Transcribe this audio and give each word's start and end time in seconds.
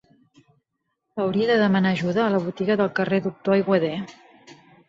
Hauria 1.23 1.49
de 1.51 1.57
demanar 1.65 1.93
ajuda 1.97 2.25
a 2.25 2.31
la 2.37 2.41
botiga 2.49 2.79
del 2.83 2.93
carrer 3.01 3.23
Doctor 3.29 3.59
Aiguader. 3.61 3.95